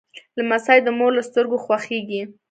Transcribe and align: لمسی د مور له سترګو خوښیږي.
لمسی 0.37 0.79
د 0.83 0.87
مور 0.97 1.11
له 1.17 1.23
سترګو 1.29 1.57
خوښیږي. 1.65 2.21